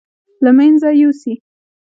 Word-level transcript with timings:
له 0.43 0.51
مېنځه 0.57 0.89
يوسي. 1.01 1.33